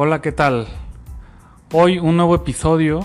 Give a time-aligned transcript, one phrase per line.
[0.00, 0.68] Hola, ¿qué tal?
[1.72, 3.00] Hoy un nuevo episodio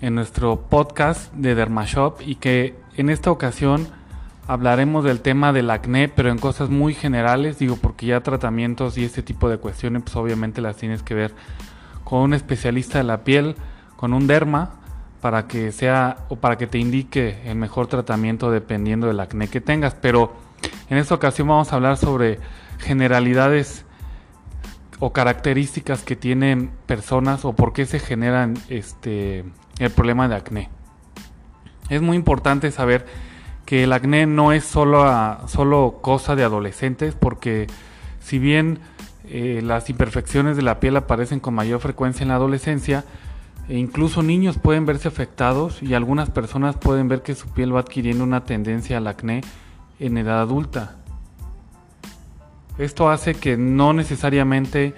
[0.00, 3.86] en nuestro podcast de Dermashop y que en esta ocasión
[4.48, 9.04] hablaremos del tema del acné, pero en cosas muy generales, digo, porque ya tratamientos y
[9.04, 11.34] este tipo de cuestiones, pues obviamente las tienes que ver
[12.02, 13.54] con un especialista de la piel,
[13.96, 14.80] con un derma,
[15.20, 19.60] para que sea o para que te indique el mejor tratamiento dependiendo del acné que
[19.60, 19.94] tengas.
[19.96, 20.32] Pero
[20.88, 22.38] en esta ocasión vamos a hablar sobre
[22.78, 23.84] generalidades
[25.04, 29.44] o características que tienen personas o por qué se generan este
[29.80, 30.68] el problema de acné.
[31.88, 33.04] Es muy importante saber
[33.66, 35.04] que el acné no es solo,
[35.48, 37.66] solo cosa de adolescentes porque
[38.20, 38.78] si bien
[39.24, 43.04] eh, las imperfecciones de la piel aparecen con mayor frecuencia en la adolescencia,
[43.68, 47.80] e incluso niños pueden verse afectados y algunas personas pueden ver que su piel va
[47.80, 49.40] adquiriendo una tendencia al acné
[49.98, 51.01] en edad adulta.
[52.78, 54.94] Esto hace que no necesariamente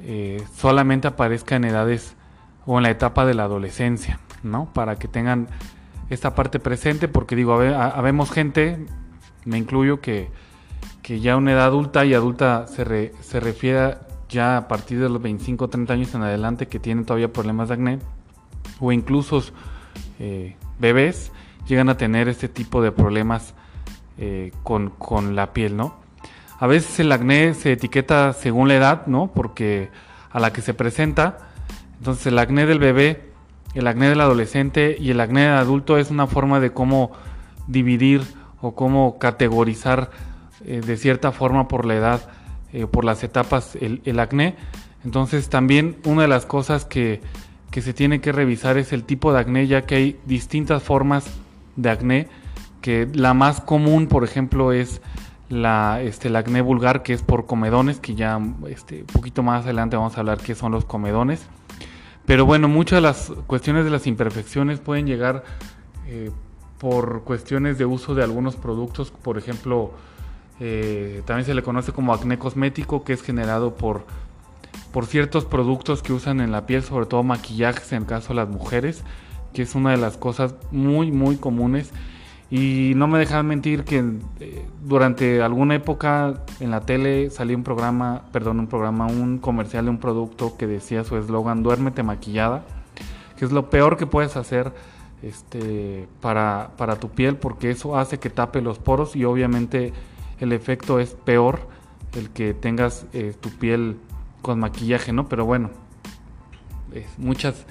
[0.00, 2.14] eh, solamente aparezca en edades
[2.66, 4.72] o en la etapa de la adolescencia, ¿no?
[4.72, 5.48] Para que tengan
[6.10, 8.86] esta parte presente, porque digo, habemos gente,
[9.44, 10.30] me incluyo, que,
[11.02, 13.96] que ya una edad adulta y adulta se, se refiere
[14.28, 17.68] ya a partir de los 25 o 30 años en adelante que tienen todavía problemas
[17.68, 17.98] de acné,
[18.80, 19.42] o incluso
[20.18, 21.32] eh, bebés
[21.66, 23.54] llegan a tener este tipo de problemas
[24.18, 26.05] eh, con, con la piel, ¿no?
[26.58, 29.30] A veces el acné se etiqueta según la edad, ¿no?
[29.32, 29.90] Porque
[30.30, 31.38] a la que se presenta,
[31.98, 33.30] entonces el acné del bebé,
[33.74, 37.12] el acné del adolescente y el acné del adulto es una forma de cómo
[37.66, 38.22] dividir
[38.60, 40.10] o cómo categorizar
[40.64, 42.30] eh, de cierta forma por la edad,
[42.72, 44.56] eh, por las etapas el, el, acné.
[45.04, 47.20] Entonces también una de las cosas que,
[47.70, 51.26] que se tiene que revisar es el tipo de acné, ya que hay distintas formas
[51.76, 52.28] de acné,
[52.80, 55.02] que la más común, por ejemplo, es
[55.48, 59.96] la, este, acné vulgar, que es por comedones, que ya este, un poquito más adelante
[59.96, 61.46] vamos a hablar qué son los comedones.
[62.24, 65.44] Pero bueno, muchas de las cuestiones de las imperfecciones pueden llegar
[66.08, 66.30] eh,
[66.78, 69.92] por cuestiones de uso de algunos productos, por ejemplo,
[70.58, 74.04] eh, también se le conoce como acné cosmético, que es generado por,
[74.92, 78.34] por ciertos productos que usan en la piel, sobre todo maquillajes en el caso de
[78.34, 79.04] las mujeres,
[79.54, 81.92] que es una de las cosas muy, muy comunes
[82.50, 84.04] y no me dejan mentir que
[84.40, 89.86] eh, durante alguna época en la tele salía un programa, perdón, un programa, un comercial
[89.86, 92.64] de un producto que decía su eslogan, duérmete maquillada,
[93.36, 94.72] que es lo peor que puedes hacer
[95.22, 99.92] este, para, para tu piel porque eso hace que tape los poros y obviamente
[100.38, 101.60] el efecto es peor
[102.14, 103.96] el que tengas eh, tu piel
[104.40, 105.28] con maquillaje, ¿no?
[105.28, 105.70] Pero bueno,
[107.18, 107.66] muchas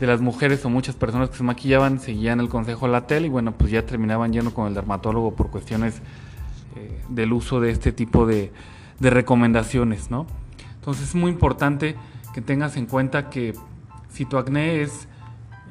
[0.00, 3.26] de las mujeres o muchas personas que se maquillaban seguían el consejo de la tele
[3.26, 6.00] y bueno, pues ya terminaban yendo con el dermatólogo por cuestiones
[6.74, 8.50] eh, del uso de este tipo de,
[8.98, 10.26] recomendaciones, ¿no?
[10.74, 11.96] Entonces es muy importante
[12.34, 13.54] que tengas en cuenta que
[14.10, 15.08] si tu acné es,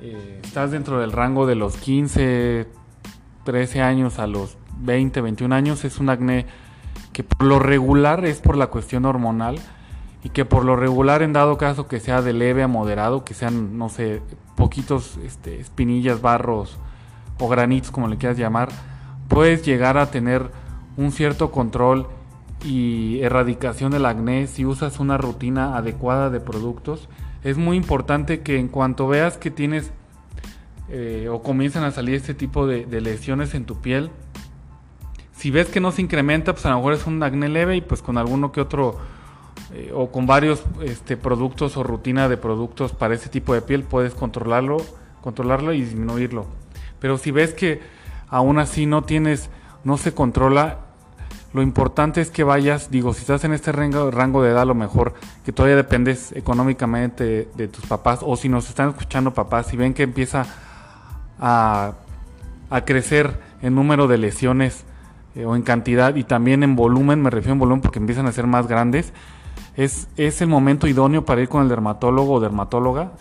[0.02, 2.68] eh, estás dentro del rango de los 15,
[3.44, 6.48] 13 años a los 20, 21 años, es un acné
[7.14, 9.60] que por lo regular es por la cuestión hormonal,
[10.24, 13.34] y que por lo regular en dado caso que sea de leve a moderado, que
[13.34, 14.22] sean, no sé,
[14.56, 16.78] poquitos este, espinillas, barros
[17.40, 18.70] o granitos, como le quieras llamar,
[19.30, 20.52] puedes llegar a tener
[20.98, 22.08] un cierto control
[22.66, 27.08] y erradicación del acné si usas una rutina adecuada de productos.
[27.44, 29.92] Es muy importante que en cuanto veas que tienes
[30.90, 34.12] eh, o comienzan a salir este tipo de, de lesiones en tu piel,
[35.32, 37.82] si ves que no se incrementa, pues a lo mejor es un acné leve y
[37.82, 38.98] pues con alguno que otro
[39.74, 43.84] eh, o con varios este, productos o rutina de productos para ese tipo de piel
[43.84, 44.78] puedes controlarlo,
[45.22, 46.46] controlarlo y disminuirlo.
[47.00, 47.82] Pero si ves que
[48.28, 49.50] aún así no tienes,
[49.84, 50.80] no se controla,
[51.54, 55.14] lo importante es que vayas, digo, si estás en este rango, de edad, lo mejor
[55.44, 59.96] que todavía dependes económicamente de, tus papás, o si nos están escuchando papás, y ven
[59.96, 60.46] que empieza
[61.40, 61.94] a,
[62.70, 64.86] a crecer el número de lesiones
[65.36, 68.32] eh, o en cantidad y también en volumen, me refiero en volumen porque empiezan a
[68.32, 69.14] ser más grandes,
[69.84, 73.14] es, el momento idóneo para ir con el dermatólogo o dermatóloga,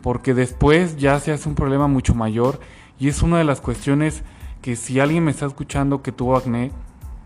[0.00, 2.60] porque después ya se hace un problema mucho mayor
[3.00, 4.22] y es una de las cuestiones
[4.62, 6.70] que si alguien me está escuchando que tuvo acné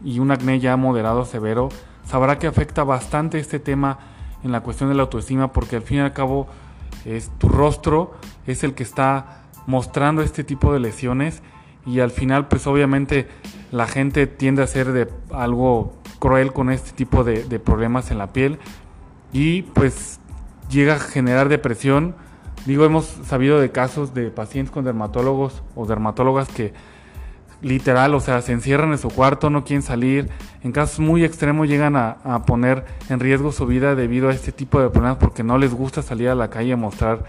[0.03, 1.69] y un acné ya moderado severo,
[2.07, 3.99] sabrá que afecta bastante este tema
[4.43, 6.47] en la cuestión de la autoestima porque al fin y al cabo
[7.05, 8.15] es tu rostro
[8.47, 11.43] es el que está mostrando este tipo de lesiones
[11.85, 13.29] y al final pues obviamente
[13.71, 18.29] la gente tiende a ser de algo cruel con este tipo de, problemas en la
[18.29, 18.59] piel
[19.33, 20.21] y pues
[20.71, 22.15] llega a generar depresión.
[22.67, 26.73] Digo, hemos sabido de casos de pacientes con dermatólogos o dermatólogas que
[27.61, 30.29] literal, o sea, se encierran en su cuarto, no quieren salir.
[30.63, 34.81] En casos muy extremos llegan a, poner en riesgo su vida debido a este tipo
[34.81, 37.25] de problemas porque no les gusta salir a la calle a mostrar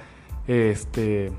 [0.47, 1.31] este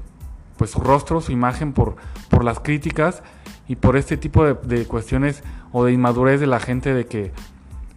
[0.56, 1.96] pues su rostro, su imagen por,
[2.28, 3.22] por las críticas
[3.70, 7.30] y por este tipo de, cuestiones o de inmadurez de la gente de que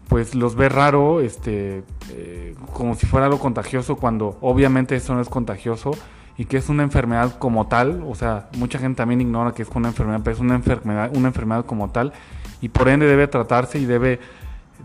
[0.08, 1.81] pues los ve raro, este,
[2.12, 5.90] eh, como si fuera algo contagioso cuando obviamente eso no es contagioso
[6.38, 9.70] y que es una enfermedad como tal, o sea, mucha gente también ignora que es
[9.74, 12.14] una enfermedad, pero es una enfermedad, una enfermedad como tal,
[12.62, 14.19] y por ende debe tratarse y debe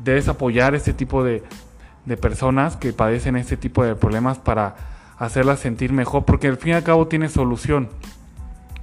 [0.03, 1.43] debes apoyar este tipo de,
[2.07, 4.77] de personas que padecen este tipo de problemas para
[5.19, 7.91] hacerlas sentir mejor, porque al fin y al cabo tiene solución.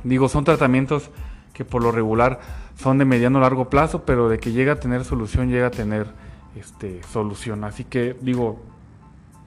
[0.04, 1.10] Digo, son tratamientos
[1.56, 2.40] que por lo regular
[2.76, 6.06] son de mediano largo plazo, pero de que llega a tener solución, llega a tener
[6.56, 7.64] este, solución.
[7.64, 8.62] Así que digo,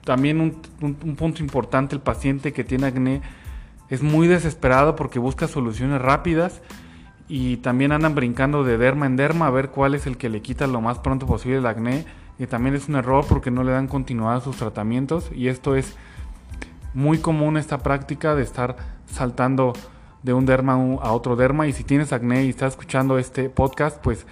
[0.03, 3.21] también un, punto importante, el paciente que tiene acné
[3.89, 6.61] es muy desesperado porque busca soluciones rápidas
[7.27, 10.41] y también andan brincando de derma en derma a ver cuál es el que le
[10.41, 12.05] quita lo más pronto posible el acné
[12.39, 15.75] y también es un error porque no le dan continuidad a sus tratamientos y esto
[15.75, 15.95] es
[16.95, 19.73] muy común esta práctica de estar saltando
[20.23, 21.67] de un derma a otro derma.
[21.67, 24.25] Y si tienes acné y estás escuchando este podcast pues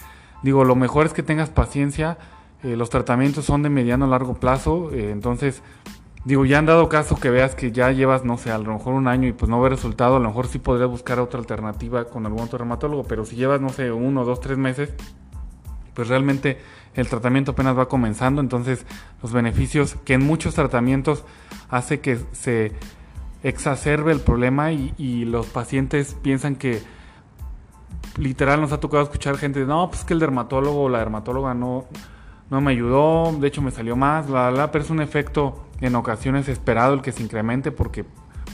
[0.43, 2.17] digo lo mejor es que tengas paciencia.
[2.63, 5.61] Eh, los tratamientos son de mediano a largo plazo, eh, entonces
[6.27, 8.95] digo, ya han dado caso que veas que ya llevas, no sé, a lo mejor
[8.95, 12.05] un año y pues no ve resultado, a lo mejor sí podrías buscar otra alternativa
[12.05, 14.93] con algún otro dermatólogo, pero si llevas, no sé, uno, dos, tres meses,
[15.93, 16.57] pues realmente
[16.95, 18.85] el tratamiento apenas va comenzando, entonces
[19.21, 21.23] los beneficios que en muchos tratamientos
[21.69, 22.73] hace que se
[23.43, 26.81] exacerbe el problema y, los pacientes piensan que
[28.17, 31.85] literal nos ha tocado escuchar gente, no, pues que el dermatólogo o la dermatóloga no
[32.49, 35.95] no me ayudó, de hecho me salió más, la, la, pero es un efecto en
[35.95, 38.05] ocasiones esperado el que se incremente porque,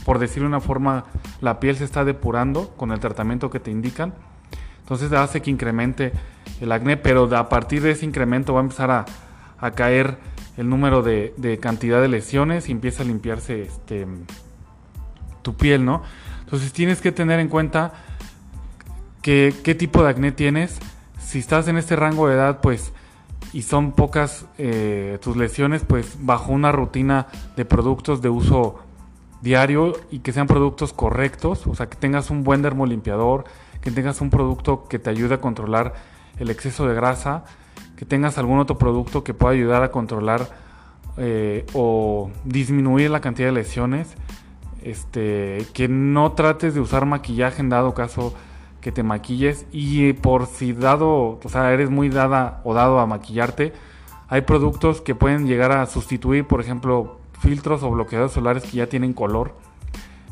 [0.04, 1.04] por decirlo de una forma,
[1.40, 4.12] la piel se está depurando con el tratamiento que te indican.
[4.80, 6.12] Entonces hace que incremente
[6.60, 9.04] el acné, pero a partir de ese incremento va a empezar a,
[9.58, 10.18] a caer
[10.56, 14.06] el número de, cantidad de lesiones y empieza a limpiarse este,
[15.44, 16.02] tu piel, ¿no?
[16.40, 17.92] Entonces tienes que tener en cuenta
[19.22, 20.80] que, qué tipo de acné tienes.
[21.20, 22.92] Si estás en este rango de edad, pues
[23.52, 28.80] y son pocas eh, tus lesiones, pues bajo una rutina de productos de uso
[29.42, 33.44] diario y que sean productos correctos, o sea, que tengas un buen dermolimpiador,
[33.80, 35.94] que tengas un producto que te ayude a controlar
[36.38, 37.44] el exceso de grasa,
[37.96, 40.48] que tengas algún otro producto que pueda ayudar a controlar
[41.16, 44.14] eh, o disminuir la cantidad de lesiones,
[44.84, 48.34] este, que no trates de usar maquillaje en dado caso
[48.80, 53.06] que te maquilles y por si dado, o sea, eres muy dada o dado a
[53.06, 53.72] maquillarte,
[54.28, 58.86] hay productos que pueden llegar a sustituir, por ejemplo, filtros o bloqueadores solares que ya
[58.86, 59.54] tienen color.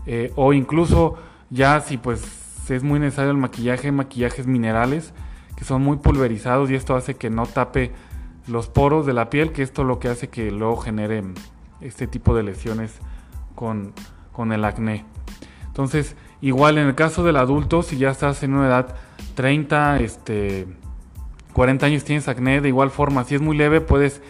[0.04, 1.14] Eh, o incluso
[1.48, 2.22] ya si pues
[2.68, 5.14] es muy necesario el maquillaje, maquillajes minerales
[5.56, 7.92] que son muy pulverizados y esto hace que no tape
[8.48, 11.22] los poros de la piel, que esto lo que hace que luego genere
[11.80, 12.98] este tipo de lesiones
[13.54, 13.92] con,
[14.32, 15.04] con el acné.
[15.66, 18.96] Entonces, Igual en el caso del adulto, si ya estás en una edad
[19.36, 20.66] 30, este,
[21.52, 24.20] 40 años tienes acné, de igual forma, si es muy leve, puedes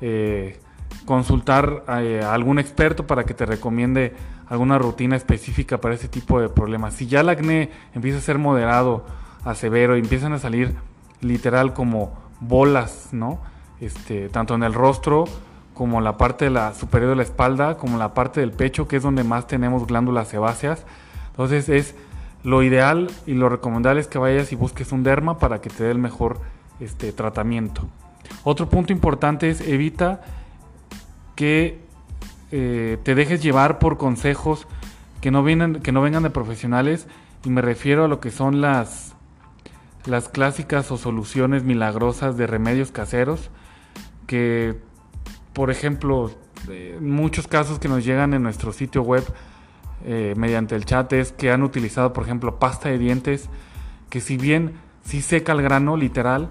[0.00, 0.58] eh,
[1.04, 4.12] consultar eh, a algún experto para que te recomiende
[4.48, 6.94] alguna rutina específica para ese tipo de problemas.
[6.94, 9.06] Si ya el acné empieza a ser moderado
[9.44, 10.74] a severo y empiezan a salir
[11.20, 13.40] literal como bolas, ¿no?
[13.80, 15.26] Este, tanto en el rostro
[15.82, 16.48] como la parte
[16.78, 20.28] superior de la espalda, como la parte del pecho, que es donde más tenemos glándulas
[20.28, 20.86] sebáceas
[21.32, 21.96] entonces es
[22.44, 25.82] lo ideal y lo recomendable es que vayas y busques un derma para que te
[25.82, 26.38] dé el mejor
[26.78, 27.88] este, tratamiento.
[28.44, 30.22] Otro punto importante es evita
[31.34, 31.80] que
[32.52, 34.68] eh, te dejes llevar por consejos
[35.20, 37.08] que no, vienen, que no vengan de profesionales
[37.44, 39.16] y me refiero a lo que son las,
[40.06, 43.50] las clásicas o soluciones milagrosas de remedios caseros
[44.28, 44.78] que
[45.52, 46.30] por ejemplo
[46.68, 49.24] en muchos casos que nos llegan en nuestro sitio web
[50.04, 53.48] eh, mediante el chat es que han utilizado, por ejemplo, pasta de dientes,
[54.10, 56.48] que si bien sí seca el grano, literal,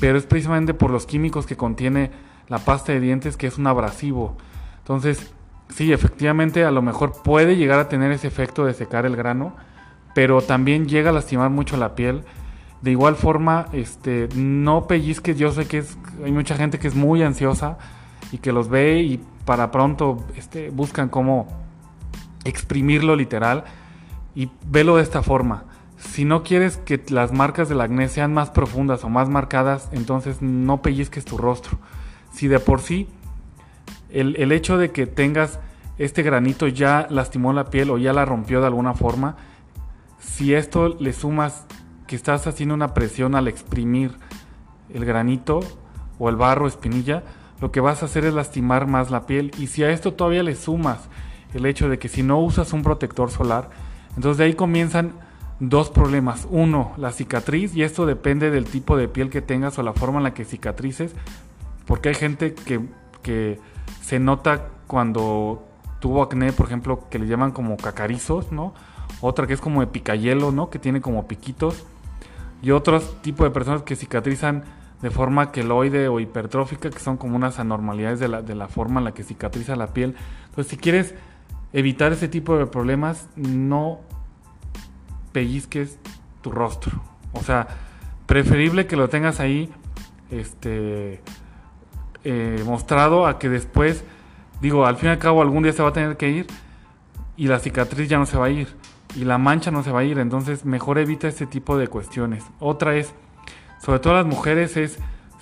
[0.00, 2.10] pero es precisamente por los químicos que contiene
[2.48, 4.36] la pasta de dientes que es un abrasivo.
[4.78, 5.32] Entonces,
[5.68, 9.54] sí, efectivamente, a lo mejor puede llegar a tener ese efecto de secar el grano,
[10.14, 12.24] pero también llega a lastimar mucho la piel.
[12.82, 15.36] De igual forma, este, no pellizques.
[15.36, 17.78] Yo sé que es, hay mucha gente que es muy ansiosa
[18.32, 21.48] y que los ve y para pronto este, buscan cómo
[22.44, 23.64] exprimirlo literal
[24.34, 25.64] y velo de esta forma.
[25.96, 30.42] Si no quieres que las marcas del acné sean más profundas o más marcadas, entonces
[30.42, 31.78] no pellizques tu rostro.
[32.32, 33.08] Si de por sí
[34.10, 35.58] el, el hecho de que tengas
[35.98, 39.36] este granito ya lastimó la piel o ya la rompió de alguna forma,
[40.20, 41.66] si esto le sumas
[42.06, 44.16] que estás haciendo una presión al exprimir
[44.92, 45.60] el granito
[46.18, 47.22] o el barro, espinilla,
[47.60, 49.50] lo que vas a hacer es lastimar más la piel.
[49.58, 51.08] Y si a esto todavía le sumas
[51.54, 53.70] el hecho de que si no usas un protector solar,
[54.16, 55.12] entonces de ahí comienzan
[55.60, 56.46] dos problemas.
[56.50, 60.18] Uno, la cicatriz, y esto depende del tipo de piel que tengas o la forma
[60.18, 61.14] en la que cicatrices,
[61.86, 62.80] porque hay gente que,
[63.22, 63.58] que
[64.00, 65.64] se nota cuando
[66.00, 68.74] tuvo acné, por ejemplo, que le llaman como cacarizos, ¿no?
[69.20, 70.70] Otra que es como de picayelo, ¿no?
[70.70, 71.84] Que tiene como piquitos.
[72.62, 74.64] Y otros tipo de personas que cicatrizan
[75.02, 79.00] de forma queloide o hipertrófica, que son como unas anormalidades de la, de la forma
[79.00, 80.16] en la que cicatriza la piel.
[80.48, 81.14] Entonces, si quieres
[81.72, 84.00] evitar ese tipo de problemas, no
[85.32, 85.98] pellizques
[86.40, 87.00] tu rostro.
[87.32, 87.68] O sea,
[88.26, 89.70] preferible que lo tengas ahí
[90.30, 91.20] este,
[92.24, 94.04] eh, mostrado a que después,
[94.60, 96.46] digo, al fin y al cabo algún día se va a tener que ir
[97.36, 98.68] y la cicatriz ya no se va a ir
[99.16, 100.18] y la mancha no se va a ir.
[100.18, 102.44] Entonces, mejor evita este tipo de cuestiones.
[102.58, 103.14] Otra es,
[103.80, 104.98] sobre todo las mujeres, es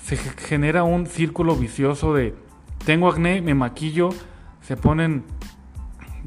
[0.07, 2.35] se genera un círculo vicioso de
[2.85, 4.11] tengo acné, me maquillo,
[4.61, 5.25] se ponen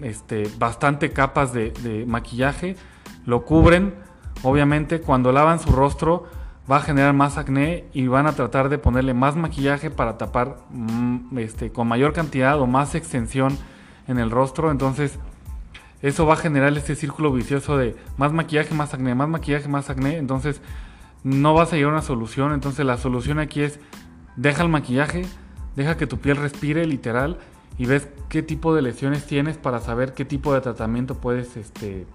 [0.02, 2.76] este, bastante capas de, maquillaje,
[3.26, 3.96] lo cubren,
[4.44, 6.26] obviamente cuando lavan su rostro
[6.70, 10.58] va a generar más acné y van a tratar de ponerle más maquillaje para tapar
[10.72, 13.58] mm, este, con mayor cantidad o más extensión
[14.08, 15.18] en el rostro, entonces
[16.02, 19.90] eso va a generar este círculo vicioso de más maquillaje, más acné, más maquillaje, más
[19.90, 20.62] acné, entonces
[21.24, 23.80] no vas a llegar a una solución, entonces la solución aquí es
[24.36, 25.26] deja el maquillaje,
[25.76, 27.40] deja que tu piel respire literal
[27.78, 32.06] y ves qué tipo de lesiones tienes para saber qué tipo de tratamiento puedes este,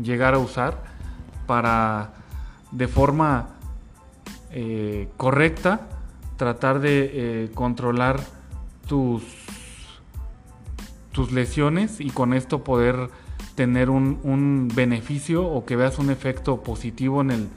[0.00, 0.82] llegar a usar
[1.46, 2.14] para
[2.70, 3.48] de forma
[4.50, 5.88] eh, correcta
[6.36, 8.20] tratar de eh, controlar
[8.86, 9.22] tus,
[11.12, 13.10] tus lesiones y con esto poder
[13.54, 17.48] tener un, beneficio o que veas un efecto positivo en el,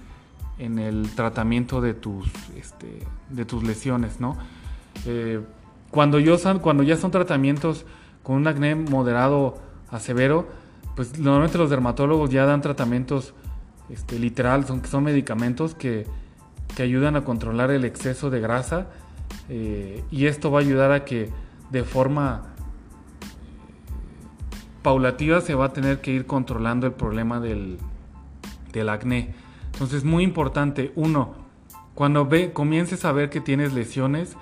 [0.61, 2.99] en el tratamiento de tus, este,
[3.29, 4.37] de tus lesiones, ¿no?
[5.07, 5.41] Eh,
[5.89, 7.85] cuando, yo cuando ya son tratamientos
[8.21, 9.57] con un acné moderado
[9.89, 10.47] a severo,
[10.95, 13.33] pues normalmente los dermatólogos ya dan tratamientos
[13.89, 16.05] este, literal, son, son medicamentos que,
[16.75, 18.87] que ayudan a controlar el exceso de grasa
[19.49, 21.29] eh, y esto va a ayudar a que
[21.71, 22.53] de forma
[24.83, 27.79] paulativa se va a tener que ir controlando el problema del,
[28.71, 29.40] del acné.
[29.81, 31.33] Entonces es muy importante, uno,
[31.95, 34.37] cuando ve, comiences a ver que tienes lesiones,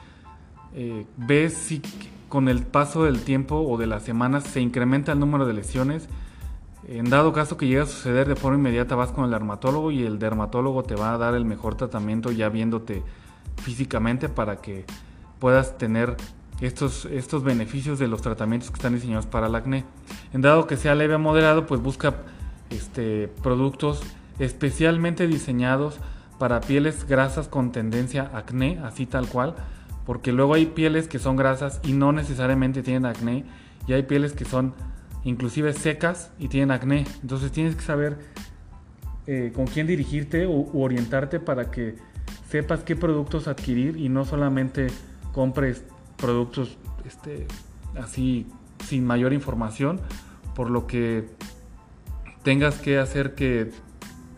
[0.75, 1.81] eh, ves si
[2.27, 6.09] con el paso del tiempo o de las semanas se incrementa el número de lesiones.
[6.89, 10.03] En dado caso que llegue a suceder de forma inmediata, vas con el dermatólogo y
[10.03, 13.01] el dermatólogo te va a dar el mejor tratamiento ya viéndote
[13.63, 14.83] físicamente para que
[15.39, 16.17] puedas tener
[16.59, 19.85] estos, estos beneficios de los tratamientos que están diseñados para el acné.
[20.33, 22.13] En dado que sea leve o moderado, pues busca
[22.71, 24.03] este, productos
[24.39, 25.99] especialmente diseñados
[26.39, 29.55] para pieles grasas con tendencia acné, así tal cual,
[30.05, 33.45] porque luego hay pieles que son grasas y no necesariamente tienen acné,
[33.87, 34.73] y hay pieles que son
[35.23, 37.05] inclusive secas y tienen acné.
[37.21, 38.17] Entonces tienes que saber
[39.27, 41.95] eh, con quién dirigirte o, u orientarte para que
[42.49, 44.87] sepas qué productos adquirir y no solamente
[45.33, 45.83] compres
[46.17, 47.47] productos este,
[48.01, 48.47] así
[48.85, 49.99] sin mayor información,
[50.55, 51.29] por lo que
[52.43, 53.71] tengas que hacer que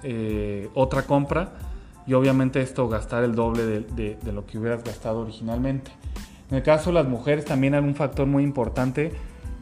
[0.03, 1.53] eh, otra compra
[2.08, 5.91] y obviamente esto gastar el doble de, lo que hubieras gastado originalmente.
[6.50, 9.13] En el caso de las mujeres también hay un factor muy importante,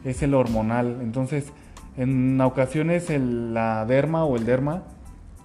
[0.04, 0.98] es el hormonal.
[1.02, 1.52] Entonces,
[1.96, 4.82] en ocasiones el, la derma o el derma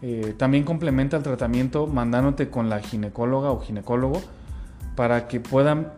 [0.01, 4.21] eh, también complementa el tratamiento mandándote con la ginecóloga o ginecólogo
[4.95, 5.91] para que puedan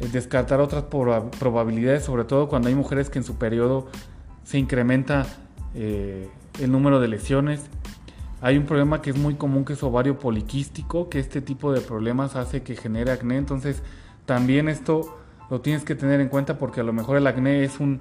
[0.00, 3.86] eh, descartar otras probabilidades, sobre todo cuando hay mujeres que en su periodo
[4.44, 5.26] se incrementa
[5.74, 6.28] eh,
[6.60, 7.62] el número de lesiones
[8.42, 11.80] hay un problema que es muy común que es ovario poliquístico, que este tipo de
[11.80, 13.36] problemas hace que genere acné.
[13.36, 13.82] Entonces,
[14.26, 15.16] también esto
[15.48, 18.00] lo tienes que tener en cuenta porque a lo mejor el acné es un,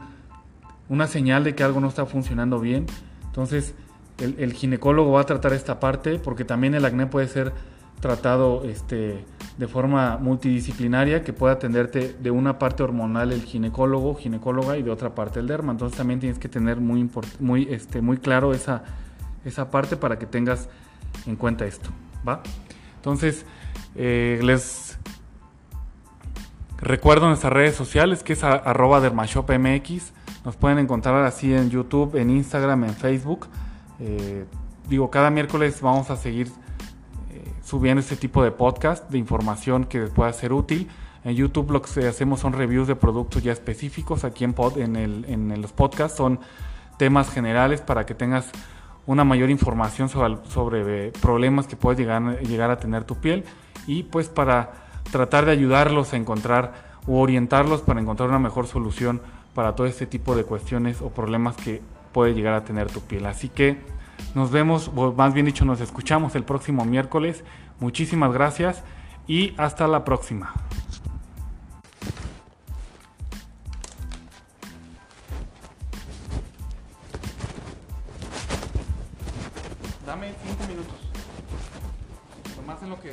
[0.90, 2.88] una señal de que algo no está funcionando bien.
[3.28, 3.76] Entonces,
[4.18, 7.54] el, ginecólogo va a tratar esta parte porque también el acné puede ser
[8.00, 9.24] tratado este,
[9.60, 14.90] de forma multidisciplinaria que pueda atenderte de una parte hormonal el ginecólogo, ginecóloga y de
[14.90, 15.72] otra parte el derma.
[15.72, 17.08] Entonces también tienes que tener muy,
[17.40, 18.84] muy, este, muy claro esa,
[19.46, 20.70] esa parte para que tengas
[21.26, 21.90] en cuenta esto,
[22.28, 22.42] ¿va?
[22.96, 23.46] Entonces,
[23.96, 24.98] eh, les
[26.78, 30.14] recuerdo nuestras redes sociales, que es arroba dermashopmx.
[30.46, 33.48] Nos pueden encontrar así en YouTube, en Instagram, en Facebook.
[34.00, 34.46] Eh,
[34.90, 36.48] digo, cada miércoles vamos a seguir
[37.32, 40.90] eh, subiendo este tipo de podcast, de información que pueda ser útil.
[41.24, 44.24] En YouTube lo que hacemos son reviews de productos ya específicos.
[44.24, 46.40] Aquí en, en, el, en los podcasts son
[46.98, 48.52] temas generales para que tengas
[49.05, 53.43] una mayor información sobre, eh, problemas que puedes llegar, llegar a tener tu piel
[53.88, 54.72] y pues para
[55.12, 59.22] tratar de ayudarlos a encontrar o orientarlos para encontrar una mejor solución
[59.55, 61.81] para todo este tipo de cuestiones o problemas que
[62.12, 63.25] puede llegar a tener tu piel.
[63.25, 63.77] Así que
[64.36, 67.43] nos vemos, o más bien dicho, nos escuchamos el próximo miércoles.
[67.79, 68.84] Muchísimas gracias
[69.27, 70.53] y hasta la próxima.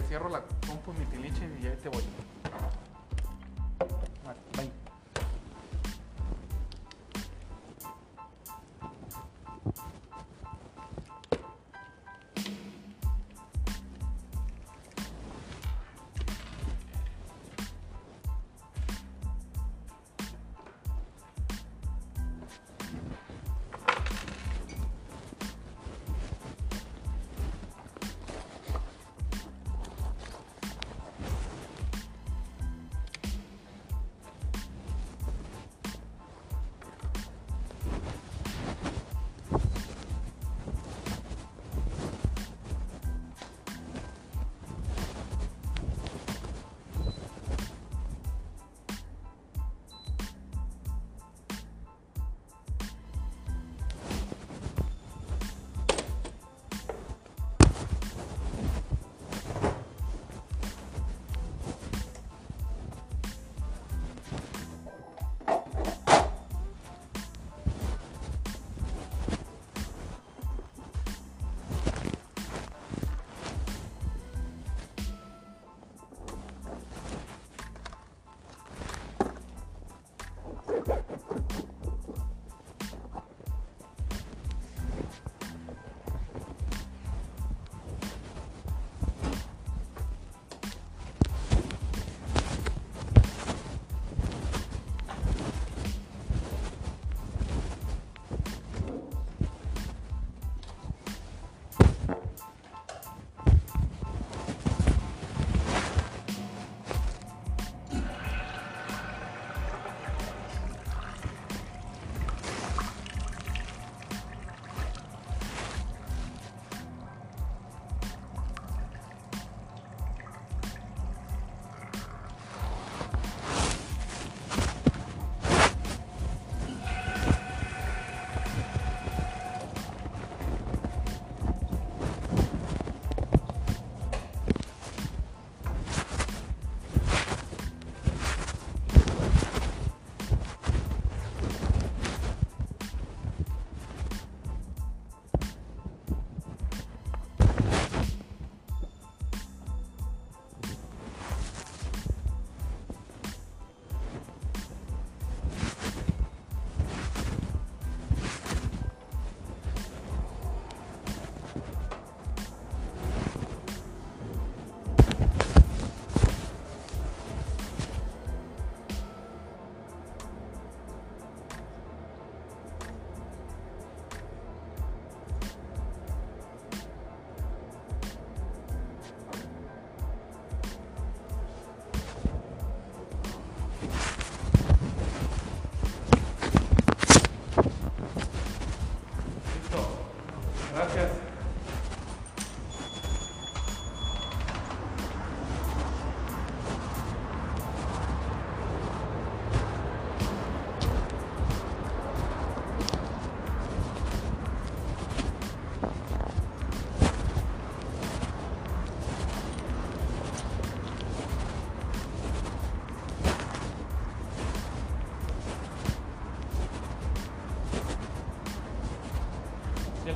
[0.02, 2.02] Cierro la compu mi tiliche y ya te voy.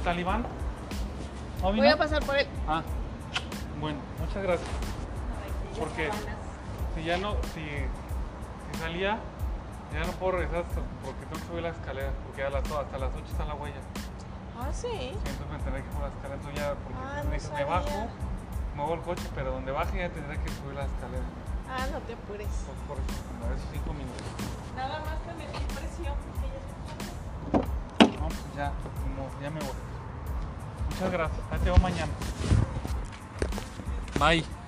[0.03, 0.45] Talibán?
[1.63, 2.47] ¿No Voy a pasar por él.
[2.69, 2.83] Ah,
[3.81, 4.69] bueno, muchas gracias.
[5.79, 6.11] Porque
[6.95, 9.19] si ya no, si, si salía,
[9.93, 10.65] ya no puedo regresar
[11.05, 13.81] porque tengo que subir la escalera, porque a las, hasta las 8 está la huella.
[14.61, 14.89] Ah, sí.
[14.91, 17.65] Sí, entonces me tendré que subir la escalera, entonces ya, porque Ah, me, no me
[17.65, 18.09] bajo,
[18.77, 21.25] muevo el coche, pero donde baje ya tendré que subir la escalera.
[21.71, 22.49] Ah, no te apures.
[22.87, 24.27] Por, por eso, como esos 5 minutos.
[24.77, 28.73] Nada más que me di presión porque ya No, pues ya,
[29.17, 29.92] modo, ya me voy.
[30.93, 32.13] Muchas gracias, ahí te veo mañana.
[34.19, 34.62] Bye.